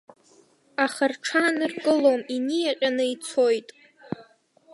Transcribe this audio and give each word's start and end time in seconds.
Аха 0.85 1.03
рҽааныркылом, 1.11 2.21
иниаҟьаны 2.35 3.05
ицоит! 3.13 3.67